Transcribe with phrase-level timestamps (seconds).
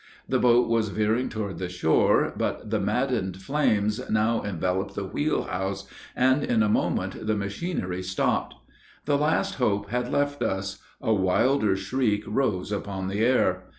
[0.27, 5.43] The boat was veering toward the shore, but the maddened flames now enveloped the wheel
[5.43, 8.55] house, and in a moment the machinery stopped.
[9.05, 13.65] The last hope had left us a wilder shriek rose upon the air.